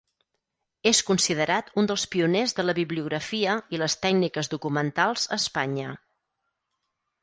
És 0.91 1.01
considerat 1.09 1.69
un 1.81 1.89
dels 1.91 2.07
pioners 2.15 2.57
de 2.61 2.67
la 2.67 2.77
bibliografia 2.81 3.59
i 3.77 3.83
les 3.85 4.01
tècniques 4.09 4.53
documentals 4.57 5.31
a 5.37 5.41
Espanya. 5.43 5.97